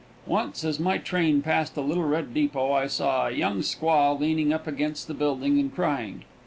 Once 0.25 0.63
as 0.63 0.79
my 0.79 0.97
train 0.97 1.43
passed 1.43 1.77
a 1.77 1.81
little 1.81 2.01
red 2.03 2.33
depot 2.33 2.71
I 2.73 2.87
saw 2.87 3.27
a 3.27 3.31
young 3.31 3.59
squaw 3.59 4.19
leaning 4.19 4.51
up 4.51 4.65
against 4.65 5.07
the 5.07 5.13
building, 5.13 5.59
and 5.59 5.71
crying. 5.71 6.23